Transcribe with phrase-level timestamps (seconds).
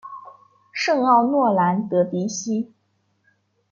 [0.71, 2.73] 圣奥诺兰德迪西。